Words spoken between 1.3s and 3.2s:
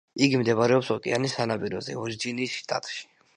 სანაპიროზე, ვირჯინიის შტატში.